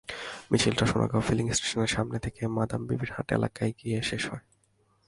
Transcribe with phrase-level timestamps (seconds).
[0.51, 4.43] মিছিলটি সোনাগাঁ ফিলিং স্টেশনের সামনে থেকে মাদামবিবিরহাট এলাকায় গিয়ে শেষ হয়।